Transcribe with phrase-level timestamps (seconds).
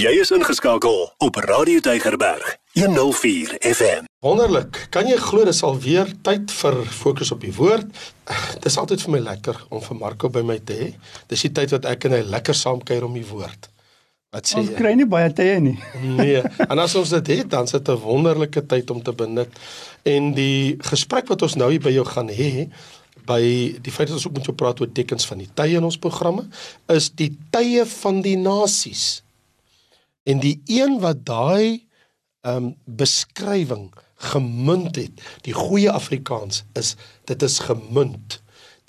[0.00, 4.06] Jy is ingeskakel op Radio Deigerberg 104 FM.
[4.24, 4.86] Wonderlik.
[4.94, 7.90] Kan jy glo dis alweer tyd vir fokus op die woord?
[8.64, 10.88] Dis altyd vir my lekker om vir Marco by my te hê.
[11.28, 13.68] Dis die tyd wat ek en hy lekker saam kuier om die woord.
[14.32, 14.64] Wat sê jy?
[14.70, 15.76] Ons kry nie baie tye nie.
[16.16, 16.40] nee.
[16.64, 19.52] En as ons dit het, dan is dit 'n wonderlike tyd om te benut.
[20.08, 22.70] En die gesprek wat ons nou hier by jou gaan hê,
[23.28, 23.42] by
[23.76, 26.00] die feit dat ons ook met jou praat oor tekens van die tye in ons
[26.00, 26.48] programme,
[26.88, 29.20] is die tye van die nasies.
[30.30, 31.86] En die een wat daai
[32.40, 36.94] ehm um, beskrywing gemunt het, die goeie Afrikaans is
[37.28, 38.40] dit is gemunt.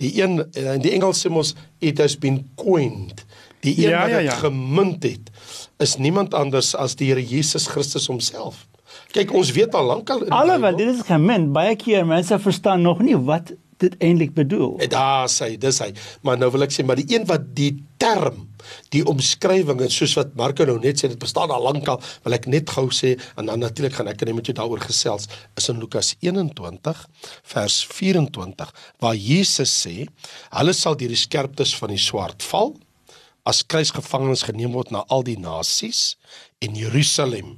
[0.01, 3.25] Die een in die Engels sê ons it has been coined.
[3.61, 4.37] Die een ja, wat dit ja, ja.
[4.39, 5.31] gemunt het
[5.77, 8.67] is niemand anders as die Here Jesus Christus homself.
[9.11, 12.99] Kyk, ons weet al lank al Alhoewel dit is gemunt, baie keer mense verstaan nog
[13.03, 13.53] nie wat
[13.83, 14.75] dit eintlik bedoel.
[14.85, 15.91] En daar sê dis hy.
[16.25, 18.47] Maar nou wil ek sê maar die een wat die term,
[18.93, 22.37] die omskrywing en soos wat Marko nou net sê dit bestaan al lank al, wil
[22.37, 25.27] ek net gou sê en dan natuurlik gaan ek net met jou daaroor gesels
[25.59, 27.03] is in Lukas 21
[27.53, 28.71] vers 24
[29.03, 29.95] waar Jesus sê
[30.57, 32.73] hulle sal deur die skerptes van die swaard val
[33.47, 36.15] as kruisgevangenes geneem word na al die nasies
[36.61, 37.55] en Jerusalem.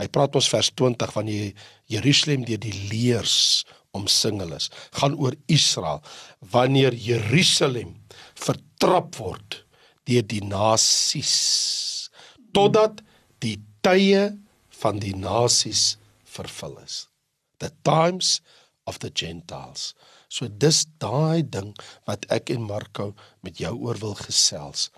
[0.00, 1.52] Hy praat ons vers 20 van die
[1.92, 6.02] Jerusalem deur die leers omsingel is, gaan oor Israel
[6.54, 7.94] wanneer Jerusalem
[8.34, 9.60] vertrap word
[10.08, 11.34] deur die nasies
[12.54, 13.00] totdat
[13.42, 14.30] die tye
[14.82, 15.94] van die nasies
[16.34, 17.06] vervul is.
[17.58, 18.40] The times
[18.86, 19.94] of the Gentiles.
[20.28, 21.72] So dis daai ding
[22.08, 23.12] wat ek en Marco
[23.46, 24.90] met jou oor wil gesels.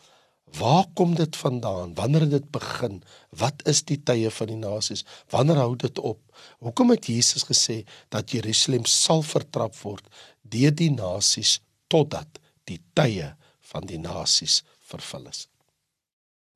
[0.55, 1.95] Waar kom dit vandaan?
[1.95, 3.03] Wanneer het dit begin?
[3.31, 5.05] Wat is die tye van die nasies?
[5.31, 6.21] Wanneer hou dit op?
[6.59, 10.07] Hoekom het Jesus gesê dat Jerusalem sal vertrap word
[10.43, 11.59] deur die nasies
[11.93, 13.35] totdat die tye
[13.73, 15.47] van die nasies vervul is?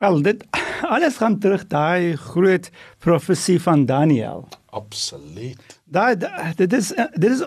[0.00, 0.44] Wel, dit
[0.94, 4.46] alles gaan terug daai groot profesie van Daniël.
[4.70, 5.80] Absoluut.
[5.84, 6.16] Daai
[6.56, 7.42] dit is dit is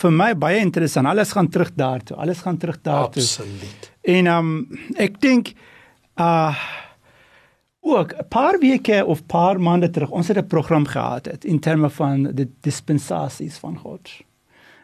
[0.00, 1.06] vir my baie interessant.
[1.06, 2.16] Alles gaan terug daartoe.
[2.16, 3.22] Alles gaan terug daartoe.
[3.22, 3.90] Absoluut.
[4.02, 4.54] En um
[4.96, 5.52] ek dink
[6.18, 6.56] uh
[7.80, 11.58] ook 'n paar weke of paar maande terug ons het 'n program gehad het in
[11.58, 14.10] terme van die dispensasies van God.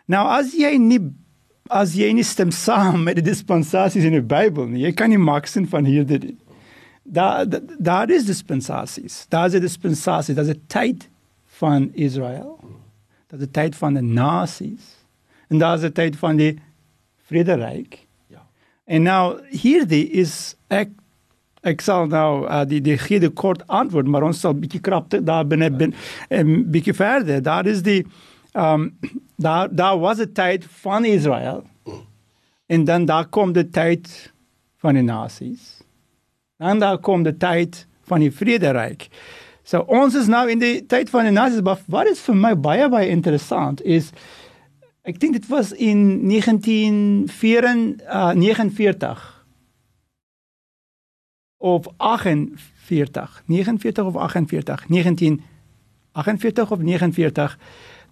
[0.06, 1.00] Nou as jy nie
[1.68, 5.18] as jy nie stem saam met die dispensasies in die Bybel nie, jy kan nie
[5.18, 6.36] maak sin van hierdie
[7.04, 7.46] daar
[7.78, 9.26] daar is dispensasies.
[9.28, 11.08] Daar is 'n dispensasie, daar's 'n tyd
[11.44, 12.58] van Israel.
[13.26, 15.06] Daar's 'n tyd van die nasies.
[15.48, 16.58] En daar's 'n tyd van die
[17.26, 18.06] vrederyk.
[18.26, 18.46] Ja.
[18.84, 20.88] En nou hierdie is ek
[21.64, 25.46] ek sal nou uh, die die gee kort antwoord maar ons sal bietjie krap daar
[25.48, 25.94] binne bin
[26.30, 27.42] 'n bietjie verder.
[27.42, 28.04] Daar is die
[28.52, 28.98] um
[29.36, 31.64] daar daar was 'n tyd van Israel
[32.66, 34.32] en dan daar kom die tyd
[34.76, 35.82] van die nasies.
[36.58, 39.08] Dan daar kom die tyd van die vrederyk.
[39.62, 42.54] So ons is nou in die tyd van die nasies maar wat is vir my
[42.56, 44.12] baie baie interessant is
[45.04, 47.28] ek dink dit was in 1949
[48.08, 49.33] uh,
[51.64, 57.56] of 48 49 of 48 1948 of 49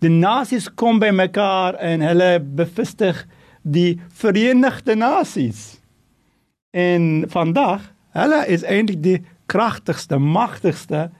[0.02, 3.20] die nasies kom by mekaar en hulle bevestig
[3.62, 5.60] die verenigde nasies.
[6.74, 7.84] En vandag
[8.16, 9.18] hulle is eintlik die
[9.52, 11.10] kragtigste magtigste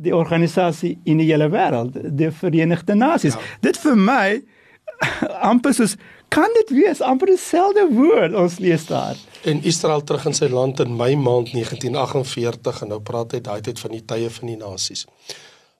[0.00, 3.36] die organisasie in die hele wêreld die verenigde nasies.
[3.36, 3.60] Ja.
[3.68, 4.26] dit vir my
[5.52, 5.96] amper soos
[6.30, 9.18] kan dit wees amper dieselfde woord ons lees daar
[9.50, 13.60] en Israel terug in sy land in Mei maand 1948 en nou praat hy daai
[13.64, 15.06] tyd van die tye van die nasies.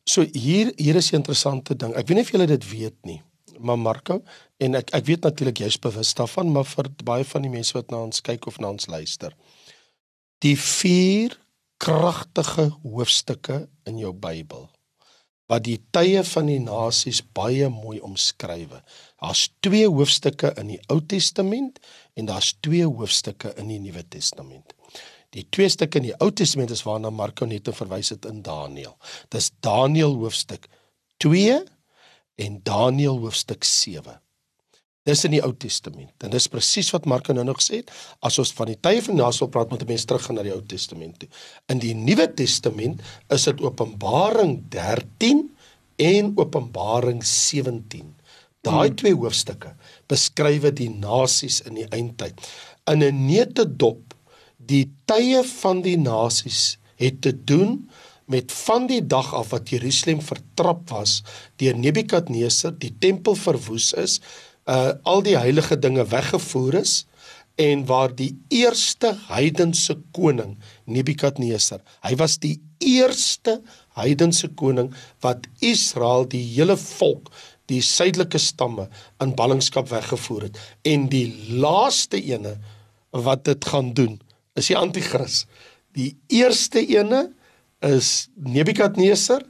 [0.09, 1.93] So hier hier is 'n interessante ding.
[1.95, 3.23] Ek weet nie of julle dit weet nie,
[3.59, 4.23] maar Marco
[4.59, 7.91] en ek ek weet natuurlik jy's bewus daarvan, maar vir baie van die mense wat
[7.91, 9.37] na ons kyk of na ons luister.
[10.39, 11.39] Die vier
[11.79, 14.70] kragtige hoofstukke in jou Bybel
[15.51, 18.77] wat die tye van die nasies baie mooi omskryf.
[19.19, 21.81] Daar's twee hoofstukke in die Ou Testament
[22.15, 24.77] en daar's twee hoofstukke in die Nuwe Testament.
[25.35, 28.97] Die twee stukke in die Ou Testament is waarna Marko net verwys het in Daniël.
[29.31, 30.67] Dis Daniël hoofstuk
[31.23, 31.61] 2
[32.41, 34.19] en Daniël hoofstuk 7.
[35.09, 36.13] Dis in die Ou Testament.
[36.21, 37.93] En dis presies wat Marko nou nog gesê het.
[38.21, 40.63] As ons van die tye van Nasel praat, moet 'n mens teruggaan na die Ou
[40.63, 41.29] Testament toe.
[41.69, 45.51] In die Nuwe Testament is dit Openbaring 13
[45.97, 48.15] en Openbaring 17.
[48.61, 48.97] Daai hmm.
[48.97, 49.75] twee hoofstukke
[50.07, 52.37] beskryf die nasies in die eindtyd.
[52.87, 54.15] In 'n neutedop
[54.57, 57.89] die tye van die nasies het te doen
[58.31, 61.23] met van die dag af wat Jerusalem vertrap was
[61.57, 64.21] deur Nebukadneser, die tempel verwoes is,
[64.71, 67.05] uh al die heilige dinge weggevoer is
[67.61, 70.57] en waar die eerste heidense koning
[70.87, 73.59] Nebukadneser, hy was die eerste
[73.99, 74.93] heidense koning
[75.25, 77.29] wat Israel, die hele volk,
[77.69, 78.89] die suidelike stamme
[79.23, 82.57] in ballingskap weggevoer het en die laaste ene
[83.11, 84.17] wat dit gaan doen
[84.59, 85.45] is die anti-kris.
[85.95, 87.29] Die eerste ene
[87.87, 89.43] is Nebukadneser,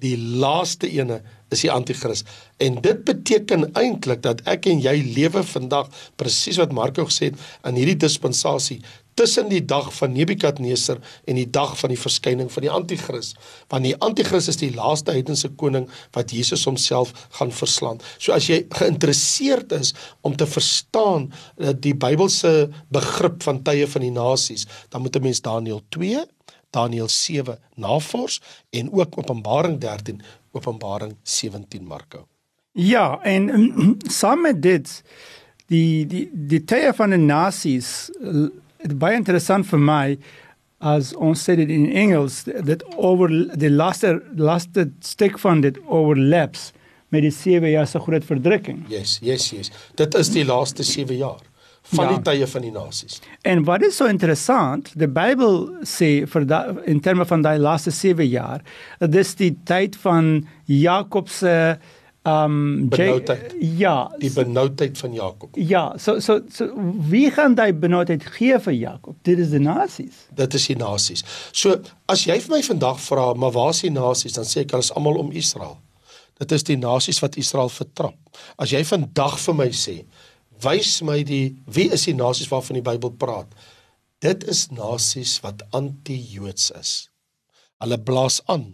[0.00, 1.20] die laaste ene
[1.50, 2.24] is die anti-kris.
[2.62, 7.40] En dit beteken eintlik dat ek en jy lewe vandag presies wat Marko gesê het
[7.68, 8.80] in hierdie dispensasie
[9.14, 13.32] tussen die dag van Nebukadneser en die dag van die verskyning van die anti-kris.
[13.70, 15.86] Want die anti-kris is die laaste heidense koning
[16.16, 18.02] wat Jesus homself gaan verslaan.
[18.18, 19.94] So as jy geïnteresseerd is
[20.26, 25.22] om te verstaan eh, die Bybelse begrip van tye van die nasies, dan moet 'n
[25.22, 26.26] mens Daniël 2
[26.74, 28.40] Daniël 7 navors
[28.74, 30.22] en ook Openbaring 13,
[30.52, 32.26] Openbaring 17 Marko.
[32.74, 33.50] Ja, en
[34.20, 35.02] saam met dit
[35.70, 38.10] die die die tye van die nasies
[38.84, 40.06] dit baie interessant vir my
[40.84, 46.72] as ons sê dit in Engels dat over die laaste laaste stuk van dit overlaps
[47.14, 48.82] met die 7 jaar se groot verdrukking.
[48.90, 49.70] Yes, yes, yes.
[49.94, 51.42] Dit is die laaste 7 jaar
[51.92, 52.12] van ja.
[52.14, 53.18] die tye van die nasies.
[53.42, 55.58] En wat is so interessant, die Bybel
[55.88, 58.64] sê vir da, in terme van daai laaste 7 jaar,
[59.00, 61.76] dis die tyd van Jakob se
[62.24, 63.52] um benoudheid.
[63.76, 65.56] Ja, die benoudheid van Jakob.
[65.60, 66.70] Ja, so so so
[67.10, 69.16] wie gaan daai benoudheid gee vir Jakob?
[69.28, 70.24] Dit is die nasies.
[70.32, 71.24] Dit is die nasies.
[71.52, 71.76] So
[72.08, 74.38] as jy vir my vandag vra, maar waar is die nasies?
[74.38, 75.76] Dan sê ek hulle is almal om Israel.
[76.40, 78.16] Dit is die nasies wat Israel vertrap.
[78.56, 80.00] As jy vandag vir my sê,
[80.64, 83.50] wys my die wie is die nasies waarvan die Bybel praat?
[84.24, 86.94] Dit is nasies wat anti-Joods is.
[87.82, 88.72] Hulle blaas aan.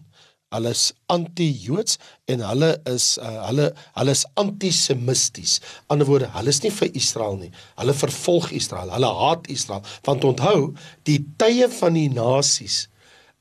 [0.50, 1.98] Hulle is anti-Joods
[2.30, 5.58] en hulle is uh, hulle hulle is antisemisties.
[5.90, 7.50] Anderswoorde, hulle is nie vir Israel nie.
[7.78, 8.90] Hulle vervolg Israel.
[8.94, 9.84] Hulle haat Israel.
[10.06, 10.72] Want onthou,
[11.06, 12.84] die tye van die nasies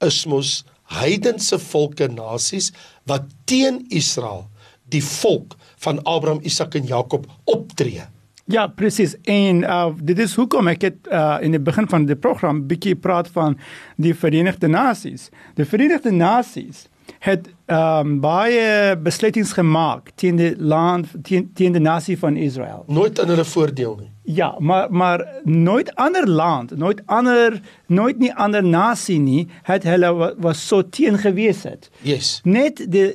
[0.06, 0.60] is mos
[1.00, 2.72] heidense volke nasies
[3.10, 4.48] wat teen Israel,
[4.90, 8.06] die volk van Abraham, Isak en Jakob optree.
[8.50, 9.14] Ja, presies.
[9.30, 12.96] En uh dit is hoekom ek het uh in die begin van die program bietjie
[12.98, 13.60] praat van
[14.02, 15.28] die Verenigde Nasies.
[15.54, 16.88] Die Verenigde Nasies
[17.20, 22.84] het um baie besluitings gemaak teen die land teen, teen die nasie van Israel.
[22.88, 24.10] Nooit in hulle voordeel nie.
[24.24, 30.36] Ja, maar maar nooit ander land, nooit ander nooit nie ander nasie nie het hulle
[30.38, 31.90] was so teen gewees het.
[32.02, 32.40] Yes.
[32.44, 33.14] Net die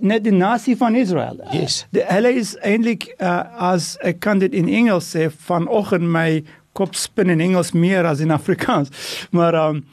[0.00, 1.40] net die nasie van Israel.
[1.52, 1.86] Yes.
[1.90, 6.44] De, hulle is eintlik uh, as ek kan dit in Engels sê vanoggend my
[6.76, 8.92] kop spin in Engels meer as in Afrikaans.
[9.36, 9.84] Maar um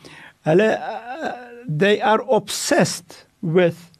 [0.47, 1.35] hulle uh,
[1.67, 3.91] they are obsessed with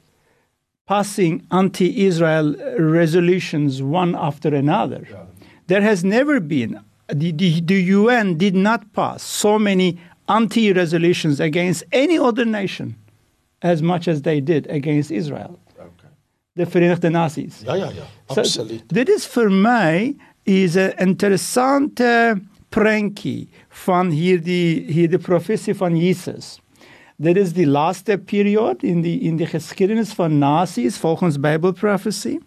[0.86, 5.06] passing anti-Israel resolutions one after another.
[5.08, 5.24] Yeah.
[5.68, 11.84] There has never been the, the, the UN did not pass so many anti-resolutions against
[11.92, 12.96] any other nation
[13.62, 15.60] as much as they did against Israel
[16.54, 17.62] die Verenigde Nasies.
[17.62, 18.80] Ja ja ja, absoluut.
[18.80, 20.14] So, dit is vir my
[20.44, 22.40] is 'n interessante
[22.70, 23.48] prentjie
[23.86, 26.60] van hierdie hierdie profesie van Jesus.
[27.16, 32.38] Dit is die laaste periode in die in die geskiedenis van nasies volgens Bible prophecy.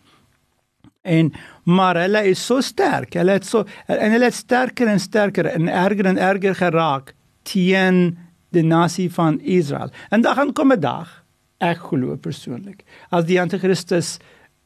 [1.01, 1.31] En
[1.63, 3.13] maar hulle is so sterk.
[3.13, 7.13] Hulle het so en hulle het sterker en sterker en erger en erger geraak
[7.47, 8.17] teen
[8.51, 9.89] die nasie van Israel.
[10.09, 11.23] En dan gaan kom 'n dag
[11.57, 14.17] ek glo persoonlik as die anti-kristus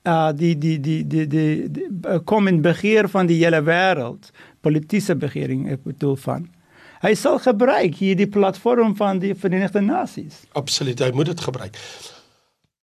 [0.08, 4.31] uh die die die die die, die, die kom in begeer van die hele wêreld
[4.65, 6.48] politieke begering ek bedoel van
[7.01, 11.77] hy sal gebruik hierdie platform van die Verenigde Nasies absoluut hy moet dit gebruik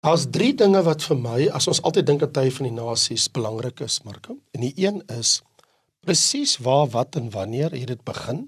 [0.08, 3.26] Daar's drie dinge wat vir my as ons altyd dink dat hy van die nasies
[3.34, 4.38] belangrik is, Marko.
[4.56, 5.42] En die een is
[6.08, 8.46] presies waar, wat en wanneer het dit begin?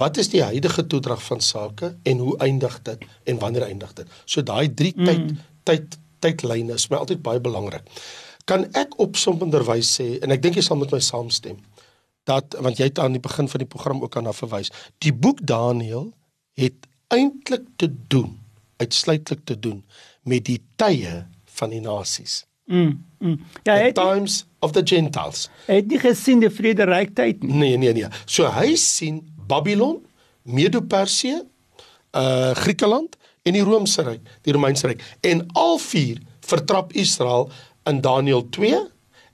[0.00, 4.12] Wat is die huidige toedrag van sake en hoe eindig dit en wanneer eindig dit?
[4.24, 5.08] So daai drie mm.
[5.08, 5.32] tyd
[5.64, 7.86] tyd tydlyne is my altyd baie belangrik.
[8.44, 11.56] Kan ek opsommenderwys sê en ek dink jy sal met my saamstem
[12.30, 14.70] dat want jy het aan die begin van die program ook aan na verwys.
[15.02, 16.10] Die boek Daniël
[16.60, 18.38] het eintlik te doen
[18.80, 19.82] uitsluitlik te doen
[20.22, 21.24] met die tye
[21.58, 22.44] van die nasies.
[22.70, 23.04] Mm.
[23.18, 23.38] mm.
[23.62, 25.48] Ja, the times of the gentiles.
[25.66, 27.56] Hy het nie gesien die vrederyk tyd nie.
[27.64, 28.10] Nee, nee, nee.
[28.30, 29.98] So hy sien Babylon,
[30.42, 31.40] Medo-Persië,
[32.16, 35.02] uh Griekeland en die Romeinse ryk, die Romeinse ryk.
[35.26, 37.50] En al vier vertrap Israel
[37.88, 38.80] in Daniël 2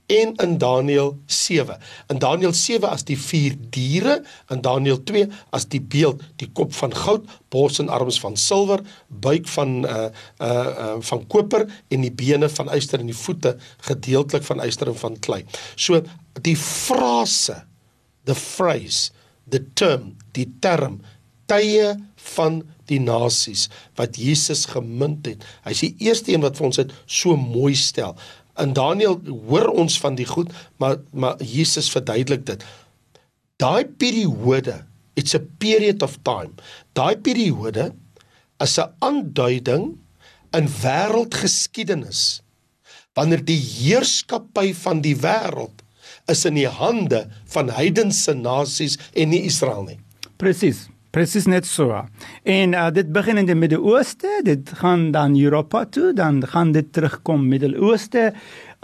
[0.07, 1.77] en in Daniël 7.
[2.07, 4.21] In Daniël 7 as die vier diere,
[4.53, 8.83] in Daniël 2 as die beeld, die kop van goud, bors en arms van silwer,
[9.07, 13.57] buik van uh uh, uh van koper en die bene van yster en die voete
[13.89, 15.43] gedeeltelik van yster en van klei.
[15.75, 16.01] So
[16.41, 17.63] die frase
[18.27, 19.11] the phrase,
[19.47, 20.99] the term, die term
[21.47, 21.95] tye
[22.35, 22.59] van
[22.91, 23.67] die nasies
[23.99, 25.43] wat Jesus gemunt het.
[25.63, 28.15] Hy's die eerste een wat vir ons dit so mooi stel.
[28.57, 32.65] In Daniël hoor ons van die goed, maar maar Jesus verduidelik dit.
[33.61, 36.53] Daai periode, it's a period of time.
[36.93, 37.93] Daai periode
[38.59, 39.97] is 'n aanduiding
[40.51, 42.41] in wêreldgeskiedenis
[43.13, 45.81] wanneer die heerskappy van die wêreld
[46.27, 49.99] is in die hande van heidense nasies en nie Israel nie.
[50.37, 50.87] Presies.
[51.15, 51.95] Presies net so.
[52.43, 56.89] En uh, dit begin in die Midde-Ooste, dit gaan dan Europa toe, dan gaan dit
[56.93, 58.33] terugkom Midde-Ooste.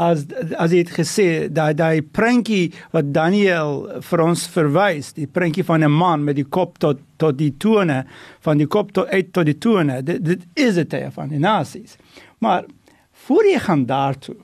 [0.01, 0.23] As
[0.57, 5.83] as jy het gesê daai daai prentjie wat Daniel vir ons verwys, die prentjie van
[5.83, 8.05] 'n man met die kop tot tot die tone,
[8.41, 11.97] van die kop tot uit tot die tone, dit, dit is dit van die nasies.
[12.39, 12.65] Maar
[13.11, 14.35] voor jy gaan daartoe,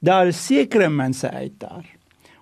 [0.00, 1.97] daar is sekere mense uit daar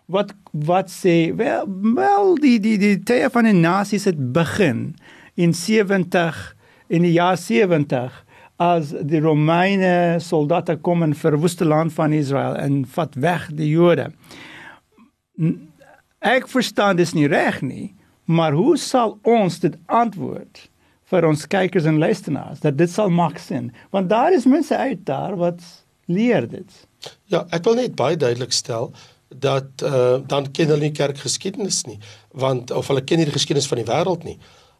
[0.06, 4.94] wat wat sê wel wel die die die tye van die nasies het begin
[5.34, 6.38] in 70
[6.86, 8.22] in die jaar 70
[8.56, 14.08] as die Romeine soldate kom in verwoeste land van Israel en vat weg die Jode.
[16.24, 17.92] Ek verstaan dis nie reg nie,
[18.24, 20.62] maar hoe sal ons dit antwoord
[21.10, 23.68] vir ons kykers en luisteraars dat dit sal maak sin?
[23.92, 25.60] Want daar is mense uit daar wat
[26.06, 26.72] leer dit.
[27.28, 28.94] Ja, ek wil net baie duidelik stel
[29.28, 31.98] dat uh, dan ken hulle nie kerkgeskiedenis nie
[32.30, 34.36] want of hulle ken nie die geskiedenis van die wêreld nie.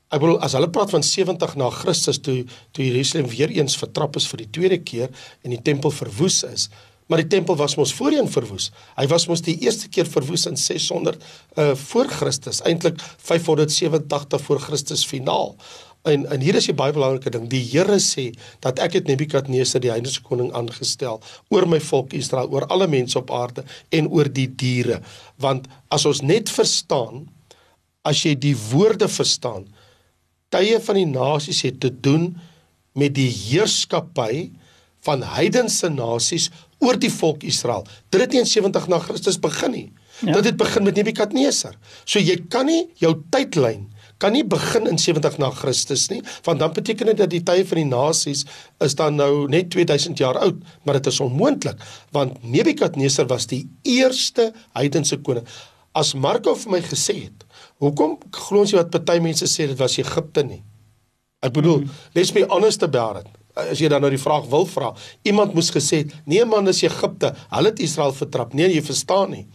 [0.07, 2.45] Ek bedoel as hulle praat van 70 na Christus toe
[2.76, 5.09] toe Jerusalem weer eens vertrap is vir die tweede keer
[5.43, 6.69] en die tempel verwoes is,
[7.11, 8.71] maar die tempel was mos voorheen verwoes.
[8.99, 11.19] Hy was mos die eerste keer verwoes in 600
[11.59, 15.57] uh voor Christus, eintlik 587 voor Christus finaal.
[16.06, 17.48] En en hier is 'n baie belangrike ding.
[17.50, 22.48] Die Here sê dat ek het Nebukadneser die heidense koning aangestel oor my volk Israel,
[22.50, 25.00] oor alle mense op aarde en oor die diere.
[25.36, 27.26] Want as ons net verstaan,
[28.02, 29.66] as jy die woorde verstaan,
[30.48, 32.36] tye van die nasies het te doen
[32.94, 34.50] met die heerskappy
[35.06, 37.86] van heidense nasies oor die volk Israel.
[38.10, 39.92] Dit het in 70 na Christus begin nie.
[40.20, 40.32] Ja.
[40.32, 41.76] Dit het begin met Nebukadneser.
[42.04, 43.86] So jy kan nie jou tydlyn
[44.23, 47.64] kan nie begin in 70 na Christus nie, want dan beteken dit dat die tye
[47.68, 48.44] van die nasies
[48.85, 51.80] is dan nou net 2000 jaar oud, maar dit is onmoontlik,
[52.16, 55.46] want Nebukadneser was die eerste heidense koning.
[55.96, 57.44] As Marko vir my gesê het,
[57.80, 60.62] hoekom glo ons jy wat party mense sê dit was Egipte nie?
[61.44, 62.04] Ek bedoel, hmm.
[62.16, 63.32] let's be honest about it.
[63.56, 64.90] As jy dan nou die vraag wil vra,
[65.25, 67.32] iemand moes gesê het, nee man, dis Egipte.
[67.52, 68.52] Hulle het Israel vertrap.
[68.56, 69.46] Nee, jy verstaan nie.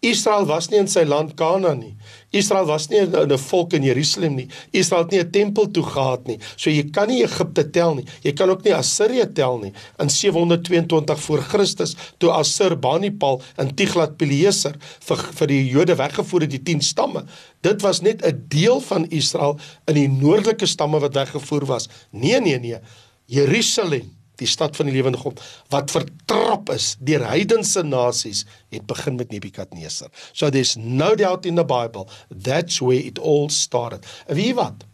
[0.00, 1.96] Israel was nie in sy land Kanaan nie.
[2.30, 4.48] Israel was nie 'n volk in Jerusalem nie.
[4.70, 6.38] Israel het nie 'n tempel toe gehad nie.
[6.56, 8.04] So jy kan nie Egipte tel nie.
[8.22, 9.72] Jy kan ook nie Assirië tel nie.
[9.98, 16.62] In 722 voor Christus toe Assur-Banipal in Tiglat-Pileser vir vir die Jode weggevoer het die
[16.62, 17.24] 10 stamme.
[17.60, 21.88] Dit was net 'n deel van Israel in die noordelike stamme wat weggevoer was.
[22.10, 22.78] Nee nee nee.
[23.26, 25.40] Jerusalem die stad van die lewende God
[25.72, 30.10] wat vertrap is deur heidense nasies het begin met Nebukadneser.
[30.32, 34.06] So there's no doubt in the Bible that's where it all started.
[34.26, 34.86] Wie wat?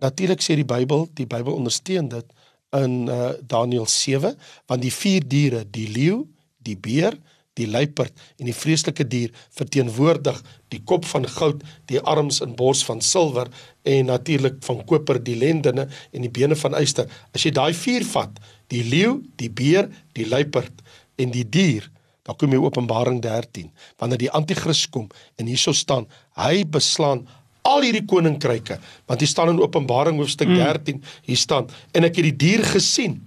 [0.00, 2.36] Natuurlik sê die Bybel, die Bybel ondersteun dit
[2.76, 4.36] in uh, Daniël 7
[4.70, 6.22] want die vier diere, die leeu,
[6.64, 7.18] die beer,
[7.58, 10.38] die luiperd en die vreeslike dier verteenwoordig
[10.72, 13.50] die kop van goud, die arms en bors van silwer
[13.88, 17.10] en natuurlik van koper die lendene en die bene van yster.
[17.34, 18.38] As jy daai vier vat,
[18.70, 20.82] die leeu, die beer, die luiperd
[21.20, 21.88] en die dier.
[22.26, 25.08] Dan kom jy Openbaring 13, wanneer die anti-kris kom
[25.40, 26.06] en hierso staan,
[26.38, 27.26] hy beslaan
[27.66, 31.14] al hierdie koninkryke, want hier staan in Openbaring hoofstuk 13, mm.
[31.28, 33.20] hier staan en ek het die dier gesien,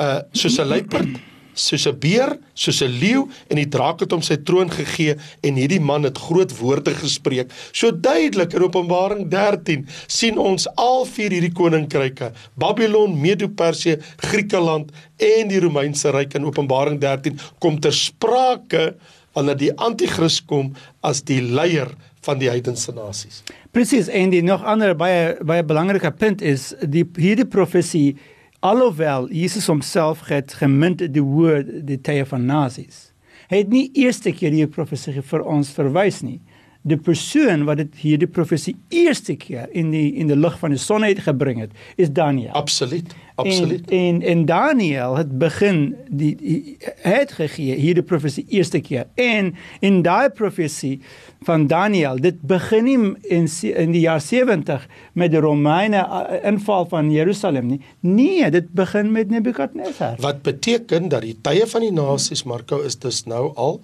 [0.00, 4.22] uh soos 'n luiperd soos 'n beer, soos 'n leeu en die draak het hom
[4.22, 7.50] sy troon gegee en hierdie man het groot woorde gespreek.
[7.72, 15.48] So duidelik in Openbaring 13 sien ons al vier hierdie koninkryke: Babylon, Medo-Persië, Griekeland en
[15.48, 18.94] die Romeinse ryk in Openbaring 13 kom ter sprake
[19.34, 21.90] wanneer die anti-kris kom as die leier
[22.24, 23.42] van die heidense nasies.
[23.74, 28.16] Presies, en die nog ander baie baie belangrike punt is die hierdie profesie
[28.64, 33.10] alhoewel Jesus homself het gemunt die woord die tye van nasies.
[33.50, 36.40] Hy het nie eerste keer die profesie vir ons verwys nie.
[36.84, 40.80] Die persoon wat dit hierdie profesie eerste keer in die in die lig van die
[40.80, 42.52] son het gebring het, is Daniël.
[42.56, 43.12] Absoluut.
[43.34, 43.90] Absoluut.
[43.90, 49.06] En en, en Daniël het begin die, die het gegee hierdie profesie eerste keer.
[49.14, 51.00] En in daai profesie
[51.42, 52.20] van Daniël.
[52.20, 57.66] Dit begin nie in in die jaar 70 met die Romeine uh, inval van Jerusalem
[57.66, 57.80] nie.
[58.00, 60.14] Nee, dit begin met Nebukadnesar.
[60.18, 63.80] Wat beteken dat die tye van die nasies Marko is dus nou al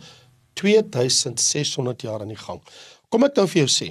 [0.52, 2.62] 2600 jaar aan die gang.
[3.08, 3.90] Kom ek nou vir jou sê,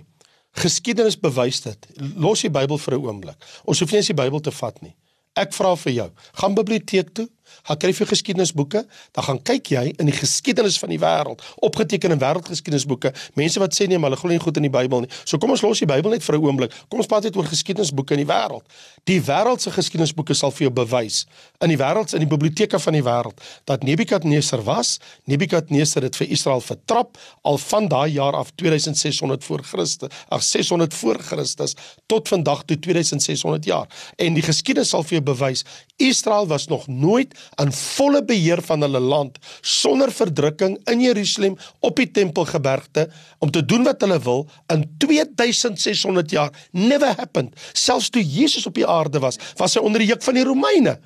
[0.60, 1.88] geskiedenis bewys dit.
[2.16, 3.38] Los die Bybel vir 'n oomblik.
[3.66, 4.96] Ons hoef nie eens die Bybel te vat nie.
[5.39, 6.08] Ek vra vir jou,
[6.41, 7.29] gaan biblioteek toe,
[7.63, 12.15] gaan kry vir geskiedenisboeke, dan gaan kyk jy in die geskiedenis van die wêreld, opgeteken
[12.15, 13.13] in wêreldgeskiedenisboeke.
[13.39, 15.12] Mense wat sê nee, maar hulle glo nie goed in die Bybel nie.
[15.24, 16.74] So kom ons los die Bybel net vir 'n oomblik.
[16.89, 18.65] Kom ons praat net oor geskiedenisboeke in die wêreld.
[19.06, 21.25] Die wêreld se geskiedenisboeke sal vir jou bewys
[21.60, 25.00] in die wêreld in die biblioteke van die wêreld dat Nebukadneser was.
[25.25, 30.94] Nebukadneser het vir Israel vertrap al van daai jaar af 2600 voor Christus, ag 600
[30.94, 31.75] voor Christus
[32.06, 33.88] tot vandag toe 2600 jaar.
[34.18, 35.65] En die geskiedenis sal vir jou bewys
[36.00, 42.00] Israel was nog nooit in volle beheer van hulle land sonder verdrukking in Jerusalem op
[42.00, 43.08] die Tempelgebergte
[43.39, 46.53] om te doen wat hulle wil in 2600 jaar.
[46.72, 47.55] Never happened.
[47.74, 51.00] Selfs toe Jesus op die aarde was was hy onder die juk van die Romeine.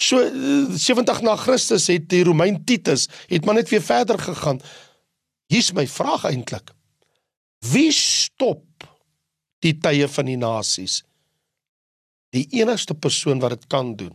[0.00, 0.20] So
[0.72, 4.60] 70 na Christus het die Romein Titus het maar net weer verder gegaan.
[5.50, 6.72] Hier's my vraag eintlik
[7.60, 8.86] wie stop
[9.60, 11.02] die tye van die nasies?
[12.32, 14.14] Die enigste persoon wat dit kan doen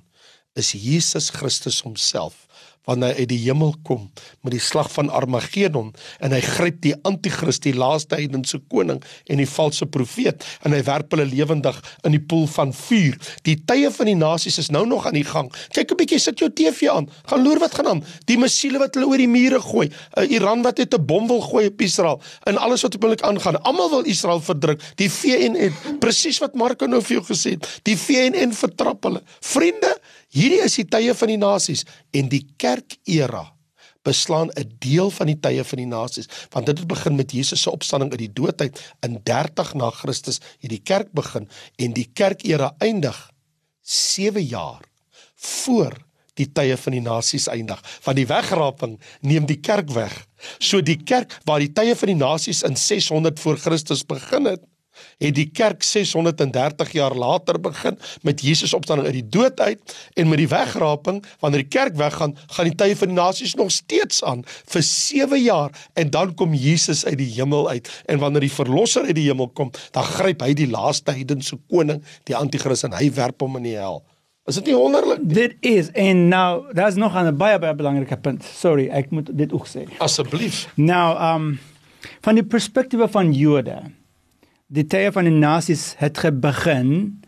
[0.55, 2.45] is Jesus Christus homself
[2.85, 4.07] wanneer hy uit die hemel kom
[4.45, 5.91] met die slag van Armageddon
[6.23, 10.81] en hy gryp die anti-kris die laaste heidense koning en die valse profeet en hy
[10.85, 13.17] werp hulle lewendig in die poel van vuur.
[13.47, 15.51] Die tye van die nasies is nou nog aan die gang.
[15.73, 17.09] Kyk 'n bietjie sit jou TV aan.
[17.29, 18.03] Gaan loer wat gaan aan.
[18.25, 19.89] Die missiele wat hulle oor die mure gooi.
[20.17, 23.21] Uh, Iran wat net 'n bom wil gooi op Israel en alles wat op hulle
[23.21, 23.61] aangaan.
[23.63, 24.81] Almal wil Israel verdruk.
[24.95, 27.79] Die VN presies wat Marco nou vir jou gesê het.
[27.83, 29.21] Die VN vertrap hulle.
[29.41, 29.97] Vriende,
[30.35, 33.45] Hierdie is die tye van die nasies en die kerkera
[34.05, 37.61] beslaan 'n deel van die tye van die nasies want dit het begin met Jesus
[37.61, 41.93] se opstanding uit die dood uit in 30 na Christus het die kerk begin en
[41.93, 43.31] die kerkera eindig
[43.81, 44.83] 7 jaar
[45.35, 45.95] voor
[46.35, 50.13] die tye van die nasies eindig van die wegraping neem die kerk weg.
[50.59, 54.63] So die kerk waar die tye van die nasies in 600 voor Christus begin het
[55.17, 60.29] het die kerk 630 jaar later begin met Jesus opstanding uit die dood uit en
[60.29, 64.23] met die wegraping wanneer die kerk weggaan gaan die tye van die nasies nog steeds
[64.23, 68.55] aan vir 7 jaar en dan kom Jesus uit die hemel uit en wanneer die
[68.55, 72.97] verlosser uit die hemel kom dan gryp hy die laaste heidense koning die anti-kris en
[72.97, 74.03] hy werp hom in die hel
[74.45, 75.23] Is dit nie wonderlik?
[75.25, 78.43] Dit is en nou daar's nog 'n baie baie belangrike punt.
[78.43, 79.89] Sorry, ek moet dit ook sê.
[79.97, 80.69] Asseblief.
[80.75, 81.59] Nou, um
[82.21, 83.81] van die perspektief van Jode
[84.67, 87.21] die tye van die nasies het begin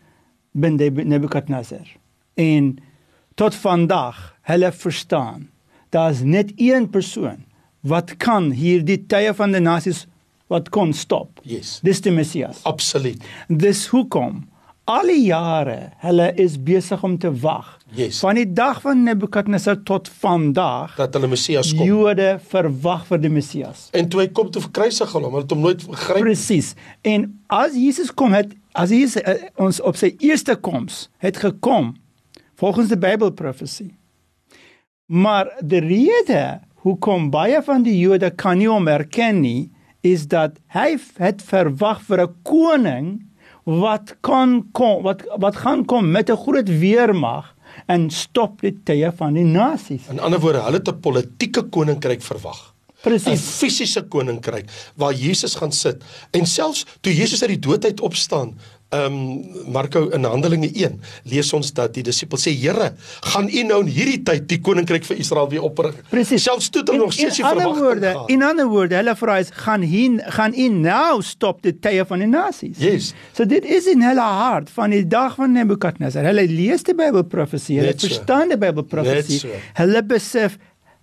[0.58, 1.88] binne Nebukadnezar.
[2.36, 2.78] En
[3.36, 5.50] tot vandag hulle verstaan,
[5.90, 7.46] daar's net een persoon
[7.82, 10.06] wat kan hierdie tye van die nasies
[10.48, 11.40] wat kon stop.
[11.44, 11.80] Yes.
[11.84, 12.64] Dis die Messias.
[12.64, 13.24] Absoluut.
[13.48, 14.48] Dis hoekom
[14.88, 17.74] al die jare hulle is besig om te wag.
[17.96, 18.22] Yes.
[18.24, 21.84] Van die dag van Nebukadnezar tot vandag dat hulle Messias kom.
[21.88, 23.88] Jode verwag vir die Messias.
[23.98, 26.24] En toe hy kom te verkruisig hom, hulle het hom nooit gegryp.
[26.30, 26.74] Presies.
[27.08, 31.96] En as Jesus kom het as hy uh, ons op sy eerste koms het gekom
[32.58, 33.92] volgens die Bybelprofesie.
[35.08, 39.70] Maar die rede hoekom baie van die Jode kan nie hom erken nie
[40.06, 43.27] is dat hy het verwag vir 'n koning
[43.68, 49.12] wat kan kom wat wat gaan kom met 'n groot weermag en stop die tye
[49.16, 50.08] van die nasies.
[50.10, 52.74] In ander woorde, hulle het 'n politieke koninkryk verwag.
[53.02, 53.34] Presies.
[53.34, 56.04] 'n Fisiese koninkryk waar Jesus gaan sit.
[56.32, 58.58] En selfs toe Jesus uit die dood uit opstaan,
[58.90, 62.94] ehm um, Marko in Handelinge 1 lees ons dat die disippels sê Here,
[63.34, 65.98] gaan U nou in hierdie tyd die koninkryk vir Israel weer oprig?
[66.12, 66.46] Presies.
[66.48, 68.32] Selfs toe hulle nog steeds die verwagting woorde, gehad.
[68.32, 72.24] In ander woorde, hulle vra is gaan hier gaan U nou stop die tye van
[72.24, 72.80] die nasies?
[72.80, 73.12] Yes.
[73.36, 76.24] So dit is in hulle hart van die dag van Nebukadnezar.
[76.32, 78.08] Hulle lees die Bybelprofesie, hulle so.
[78.08, 79.42] verstaan die Bybelprofesie.
[79.44, 79.62] So.
[79.82, 80.56] Hulle besef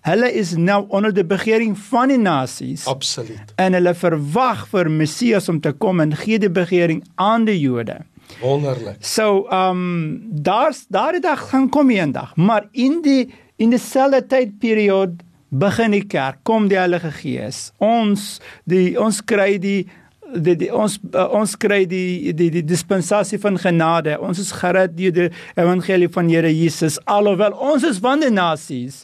[0.05, 2.85] Hulle is nou onder die begering van die nasies.
[2.85, 3.53] Absoluut.
[3.57, 8.03] En hulle verwag vir Messias om te kom en gee die begering aan die Jode.
[8.41, 8.99] Wonderlik.
[8.99, 15.23] So, ehm um, daar's daardie dag gaan kom eendag, maar in die in dieselfde tydperiode
[15.49, 17.69] begin die kerk, kom die Heilige Gees.
[17.77, 18.39] Ons
[18.69, 19.87] die ons kry die
[20.35, 24.19] die, die ons uh, ons kry die, die die dispensasie van genade.
[24.21, 29.03] Ons is gered deur die evangelie van Here Jesus alhoewel ons is van die nasies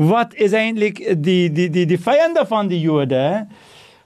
[0.00, 3.24] wat is eintlik die die die die vyande van die Jode.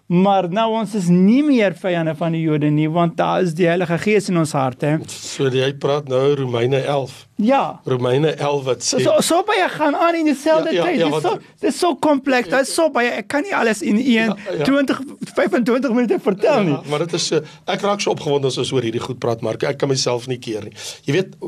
[0.06, 3.64] Maar nou ons is nie meer vyande van die Jode nie want daar is die
[3.64, 4.98] Heilige Gees in ons harte.
[5.08, 7.14] So jy praat nou Romeine 11.
[7.40, 7.62] Ja.
[7.88, 10.98] Romeine 11 wat sê So so baie gaan aan in dieselfde ja, ja, tyd.
[11.00, 12.50] Ja, dit is so dit is so kompleks.
[12.52, 14.68] Dit is so baie ek kan nie alles in 1 ja, ja.
[14.68, 16.76] 20 25 minute vertel ja, nie.
[16.90, 19.56] Maar dit is so ek raak so opgewonde as ons oor hierdie goed praat maar
[19.62, 20.76] ek kan myself nie keer nie.
[21.08, 21.40] Jy weet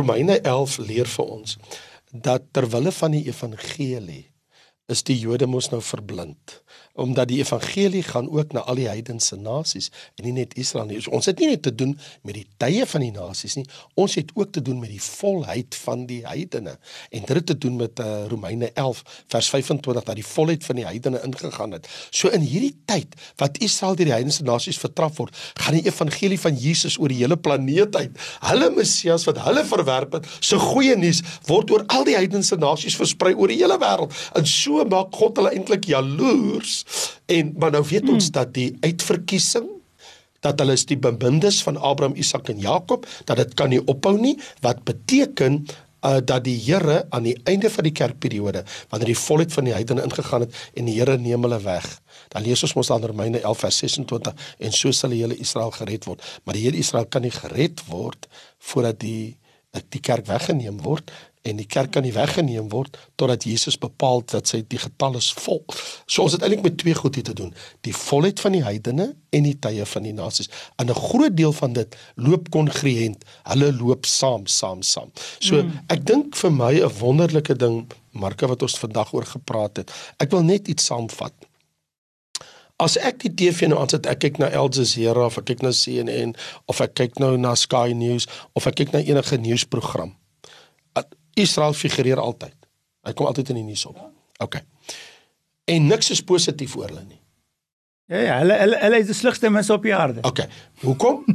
[0.00, 1.58] Romeine 11 leer vir ons
[2.12, 4.24] dat ter wille van die evangelie
[4.88, 6.62] is die Jode mos nou verblind
[6.98, 11.00] omdat die evangelie gaan ook na al die heidense nasies en nie net Israel nie.
[11.02, 11.94] So ons het nie net te doen
[12.26, 13.66] met die tye van die nasies nie.
[13.98, 16.74] Ons het ook te doen met die volheid van die heidene.
[17.14, 20.80] En dit het te doen met uh, Romeine 11 vers 25 dat die volheid van
[20.80, 21.86] die heidene ingegaan het.
[22.10, 26.40] So in hierdie tyd wat Israel deur die heidense nasies vertrap word, gaan die evangelie
[26.40, 28.18] van Jesus oor die hele planeet uit.
[28.48, 32.98] Hulle Messias wat hulle verwerp het, se goeie nuus word oor al die heidense nasies
[32.98, 34.14] versprei oor die hele wêreld.
[34.38, 36.82] En so maak God hulle eintlik jaloers
[37.26, 38.36] En maar nou weet ons mm.
[38.38, 39.68] dat die uitverkiesing
[40.44, 44.14] dat hulle is die bemindes van Abraham, Isak en Jakob, dat dit kan nie ophou
[44.20, 49.18] nie, wat beteken uh, dat die Here aan die einde van die kerkperiode, wanneer die
[49.18, 51.88] volheid van die heidene ingegaan het en die Here neem hulle weg.
[52.34, 55.74] Dan lees ons mos dan Romeine 11 vers 26 en so sal die hele Israel
[55.74, 56.22] gered word.
[56.44, 58.30] Maar die hele Israel kan nie gered word
[58.70, 59.36] voordat die
[59.92, 61.10] die kerk weggeneem word
[61.48, 65.30] en die kerk kan nie weggeneem word totdat Jesus bepaal dat sy die getal is
[65.44, 65.62] vol.
[66.06, 67.54] So ons het eintlik met twee goed hier te doen.
[67.86, 70.50] Die volheid van die heidene en die tye van die nasies.
[70.76, 73.24] En 'n groot deel van dit loop kongruent.
[73.44, 75.10] Hulle loop saam, saam, saam.
[75.38, 75.72] So mm.
[75.88, 79.92] ek dink vir my 'n wonderlike ding Marke wat ons vandag oor gepraat het.
[80.18, 81.34] Ek wil net iets saamvat.
[82.78, 85.72] As ek die TV nou aansit, ek kyk na Al Jazeera of ek kyk na
[85.74, 86.36] CNN
[86.70, 90.14] of ek kyk nou na Sky News of ek kyk na enige nuusprogram.
[91.38, 92.56] Israel figureer altyd.
[93.06, 93.98] Hy kom altyd in die nuus op.
[94.44, 94.60] OK.
[95.68, 97.20] En niks is positief oor hulle nie.
[98.08, 100.24] Ja ja, hulle hulle hulle is die slegste mense op die aarde.
[100.24, 100.46] OK.
[100.84, 101.24] Hoekom?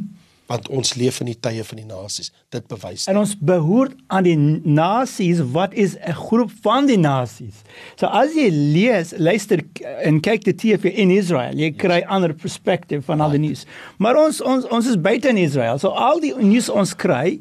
[0.49, 2.31] Want ons leef in die tye van die nasies.
[2.51, 3.05] Dit bewys.
[3.09, 7.61] En ons behoort aan die nasies wat is 'n groep van die nasies.
[7.95, 9.63] So as jy lees, luister
[10.03, 12.09] en kyk die TV in Israel, jy kry yes.
[12.09, 13.25] ander perspektief van right.
[13.25, 13.65] al die nuus.
[13.97, 15.79] Maar ons ons ons is buite in Israel.
[15.79, 17.39] So al die nuus ons kry,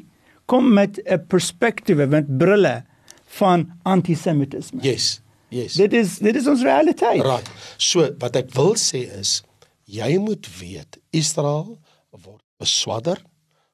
[0.53, 2.85] kom met 'n perspektief met brille
[3.25, 4.81] van antisemitisme.
[4.81, 5.21] Yes.
[5.49, 5.73] Yes.
[5.73, 7.21] Dit is dit is ons realiteit.
[7.21, 7.49] Right.
[7.77, 9.43] So wat ek wil sê is
[9.85, 13.21] jy moet weet Israel word beswadder,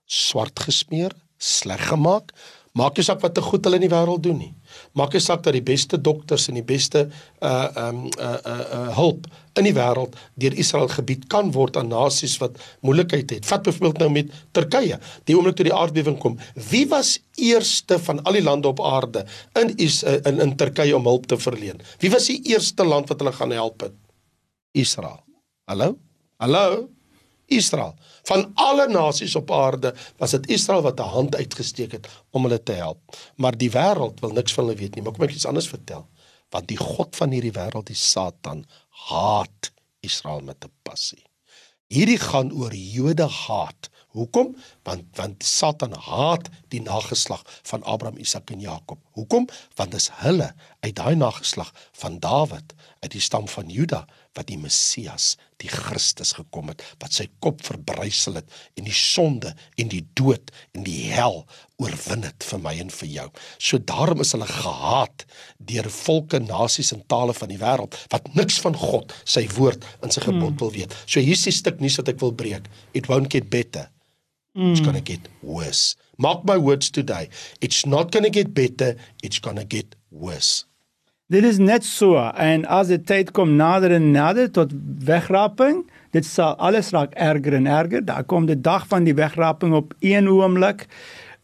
[0.05, 2.31] swart gesmeer, sleg gemaak.
[2.71, 4.53] Maak nie saak wat te goed hulle in die wêreld doen nie.
[4.99, 7.05] Maak nie saak dat die beste dokters en die beste
[7.39, 11.91] uh um uh uh, uh hulp in die wêreld deur Israel gebied kan word aan
[11.91, 13.47] nasies wat moeilikheid het.
[13.47, 14.99] Vat byvoorbeeld nou met Turkye.
[15.27, 16.37] Die oomblik toe die aardbewing kom,
[16.71, 19.25] wie was eerste van al die lande op aarde
[19.59, 21.81] in is uh, in in Turkye om hulp te verleen?
[22.03, 23.97] Wie was die eerste land wat hulle gaan help het?
[24.71, 25.23] Israel.
[25.69, 25.95] Hallo?
[26.37, 26.89] Hallo?
[27.49, 27.95] Israel.
[28.29, 32.63] Van alle nasies op aarde was dit Israel wat 'n hand uitgesteek het om hulle
[32.63, 32.99] te help.
[33.35, 35.03] Maar die wêreld wil niks van hulle weet nie.
[35.03, 36.07] Maar kom ek iets anders vertel.
[36.49, 38.65] Want die god van hierdie wêreld, die Satan,
[39.09, 41.23] haat Israel met 'n passie.
[41.87, 43.89] Hierdie gaan oor Jode haat.
[44.09, 44.55] Hoekom?
[44.83, 48.99] Want want Satan haat die nageslag van Abraham, Isak en Jakob.
[49.11, 49.47] Hoekom?
[49.75, 54.05] Want dis hulle uit daai nageslag van Dawid, uit die stam van Juda
[54.37, 59.55] wat die Messias, die Christus gekom het, wat sy kop verbrysel het en die sonde
[59.81, 61.41] en die dood en die hel
[61.81, 63.27] oorwin het vir my en vir jou.
[63.57, 65.25] So daarom is hulle gehaat
[65.71, 70.13] deur volke, nasies en tale van die wêreld wat niks van God, sy woord in
[70.13, 70.59] sy gebod hmm.
[70.63, 70.95] wil weet.
[71.05, 72.69] So hier's die stuk nuus wat ek wil breek.
[72.93, 73.89] It won't get better.
[74.59, 75.95] It's going to get worse.
[76.17, 77.29] Mark my words today.
[77.61, 80.65] It's not going to get better, it's going to get worse.
[81.29, 84.71] Dit is net so en as dit tyd kom nader en nader tot
[85.05, 85.83] wegraping,
[86.17, 88.01] dit sal alles raak erger en erger.
[88.01, 90.87] Daar kom die dag van die wegraping op een oomblik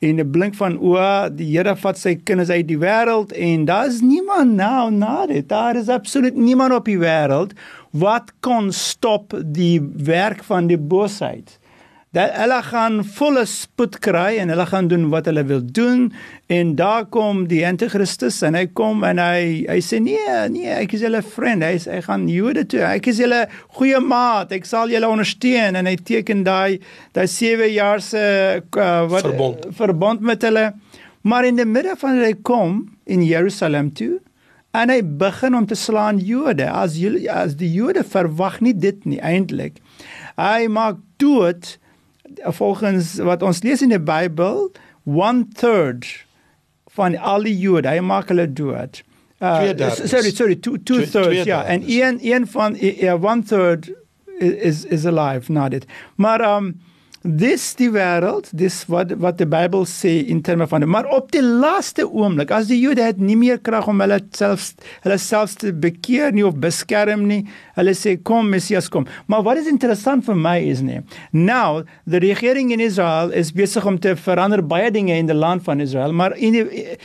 [0.02, 4.02] en 'n blink van oë, die Here vat sy kinders uit die wêreld en daar's
[4.02, 5.50] niemand nou na dit.
[5.50, 7.54] Daar is absoluut niemand op die wêreld
[7.92, 11.60] wat kon stop die werk van die boosheid
[12.16, 16.08] dat hulle gaan volle spoed kry en hulle gaan doen wat hulle wil doen.
[16.48, 20.96] En daar kom die anti-kristus en hy kom en hy hy sê nee nee ek
[20.96, 21.66] is julle vriend.
[21.68, 22.84] Hy sê hy gaan Jode toe.
[22.88, 23.42] Ek is julle
[23.78, 24.56] goeie maat.
[24.56, 25.76] Ek sal julle ondersteun.
[25.76, 26.80] En hy teken daai
[27.18, 28.24] daai 7 jaar se
[28.64, 29.68] uh, wat verbond.
[29.76, 30.70] verbond met hulle.
[31.28, 34.20] Maar in die middel van hy kom in Jerusalem toe
[34.76, 36.68] en hy begin om te slaan Jode.
[36.72, 39.82] As julle as die Jode verwag nie dit nie eintlik
[40.40, 41.76] hy maak dood
[42.44, 44.72] volgens wat ons lees in die Bybel,
[45.06, 46.26] 1/3
[46.96, 49.04] van al die Jode, hy maak hulle dood.
[49.40, 51.64] Uh, sorry, sorry, two, two twee, thirds, ja.
[51.64, 53.92] En een een van ja, 1/3
[54.40, 55.86] is is alive, not it.
[56.16, 56.80] Maar um
[57.26, 61.44] dis die wêreld, dis wat wat die Bybel sê in terme van maar op die
[61.44, 64.72] laaste oomblik as die Jode het nie meer krag om hulle self
[65.04, 67.42] hulle self te bekeer nie of beskerm nie,
[67.80, 69.08] hulle sê kom Messias kom.
[69.28, 71.02] Maar wat is interessant vir my is nie.
[71.34, 75.66] Nou, die regering in Israel is besig om te verander baie dinge in die land
[75.66, 76.98] van Israel, maar in die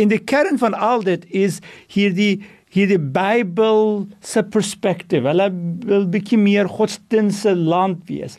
[0.00, 1.60] in die kern van al dit is
[1.92, 5.24] hier die hierdie Bybel se perspektief.
[5.26, 5.48] Hulle
[5.86, 8.38] wil bietjie meer godsdienste land wees.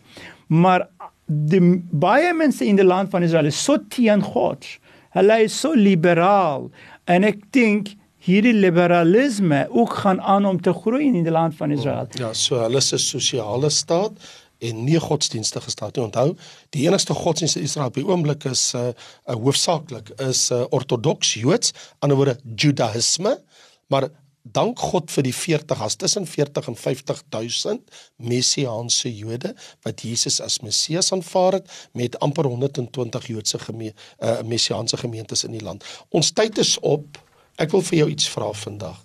[0.52, 0.88] Maar
[1.26, 1.62] die
[1.92, 4.68] baie mense in die land van Israel is so teen God.
[5.16, 6.70] Hulle is so liberaal
[7.12, 11.72] en ek dink hierdie liberalisme ook gaan aan om te groei in die land van
[11.74, 12.08] Israel.
[12.20, 14.14] Ja, so hulle is 'n sosiale staat
[14.60, 16.06] en nie godsdienstige staat nie.
[16.06, 16.36] Onthou,
[16.70, 18.88] die enigste godsdienst in Israel op die oomblik is 'n uh,
[19.28, 23.40] uh, hoofsaaklik is 'n uh, ortodoks Joods, anderswoorde Judaïsme,
[23.88, 24.10] maar
[24.44, 27.82] dank God vir die 40 as tussen 40 en 50000
[28.18, 29.54] messiaanse Jode
[29.86, 35.58] wat Jesus as Messias aanvaar het met amper 120 Joodse geme uh, messiaanse gemeentes in
[35.58, 35.86] die land.
[36.10, 37.20] Ons tyd is op.
[37.62, 38.98] Ek wil vir jou iets vra vandag.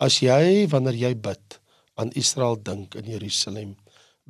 [0.00, 1.60] As jy wanneer jy bid
[2.00, 3.76] aan Israel dink in Jerusalem,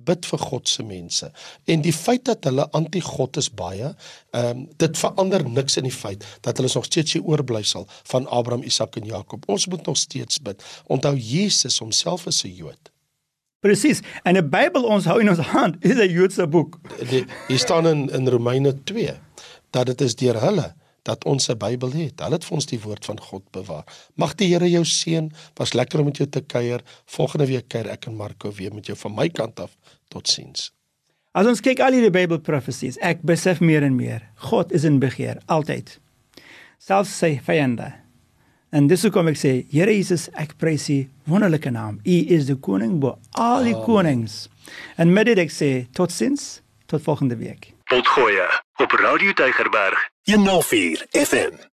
[0.04, 1.30] bid vir God se mense.
[1.64, 3.94] En die feit dat hulle anti-God is baie,
[4.30, 8.28] ehm um, dit verander niks in die feit dat hulle nog steeds die oorblyfsel van
[8.28, 9.48] Abraham, Isak en Jakob.
[9.48, 10.64] Ons moet nog steeds bid.
[10.86, 12.90] Onthou Jesus homself is 'n Jood.
[13.60, 14.00] Presies.
[14.22, 16.78] En die Bybel ons hou in ons hand is 'n Joodse boek.
[17.48, 19.18] Hier staan in in Romeine 2
[19.70, 20.74] dat dit is deur hulle
[21.10, 22.20] dat ons 'n Bybel het.
[22.20, 23.84] Hulle het vir ons die woord van God bewaar.
[24.14, 25.32] Mag die Here jou seën.
[25.54, 26.80] Was lekker om met jou te kuier.
[27.06, 29.76] Volgende week kuier ek en Marco weer met jou van my kant af.
[30.08, 30.72] Totsiens.
[31.32, 35.38] As ons kyk al hierdie Bybelprofesies, ek besef meer en meer, God is in beheer
[35.46, 36.00] altyd.
[36.78, 37.92] Selfs sy vyande.
[38.72, 42.00] En dis hoekom ek sê, Here Jesus, ek prys U wonderlike naam.
[42.02, 44.48] U is die koning bo al die konings.
[44.98, 47.74] En met dit ek sê, totsiens, tot volgende week.
[47.90, 51.69] Potgoeie op Radio Tygerberg 104 FM.